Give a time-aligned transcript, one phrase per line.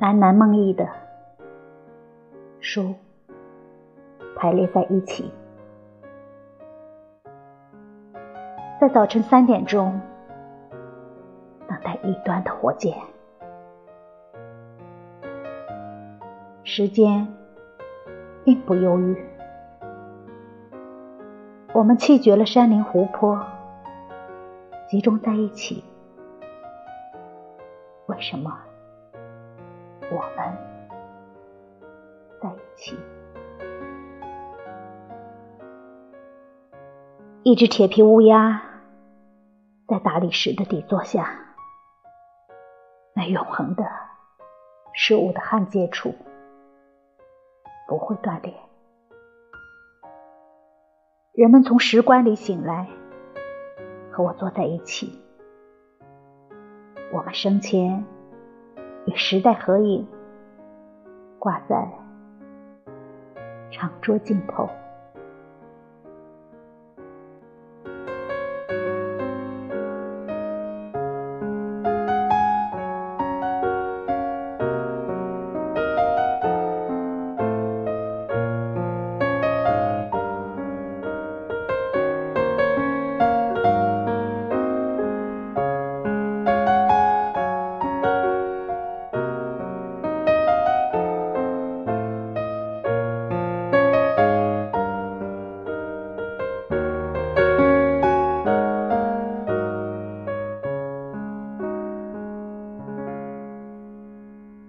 [0.00, 0.88] 喃喃梦呓的
[2.58, 2.94] 书
[4.34, 5.30] 排列在一起，
[8.80, 10.00] 在早晨三点钟
[11.68, 12.96] 等待一端的火箭。
[16.64, 17.28] 时间
[18.42, 19.22] 并不忧郁，
[21.74, 23.38] 我们弃绝了山林湖泊，
[24.88, 25.84] 集中在一起。
[28.06, 28.50] 为什么
[30.10, 30.56] 我们
[32.42, 32.98] 在一起？
[37.42, 38.62] 一只铁皮乌鸦
[39.88, 41.30] 在大理石的底座下，
[43.14, 43.84] 那永恒的
[44.92, 46.14] 事物的焊接处。
[47.88, 48.54] 不会断裂。
[51.32, 52.86] 人们从石棺里醒来，
[54.12, 55.20] 和我坐在一起。
[57.12, 58.04] 我们生前
[59.06, 60.06] 与时代合影，
[61.38, 61.88] 挂在
[63.70, 64.68] 长桌尽头。